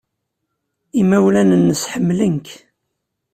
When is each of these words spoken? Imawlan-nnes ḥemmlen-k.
Imawlan-nnes 1.01 1.83
ḥemmlen-k. 1.91 2.47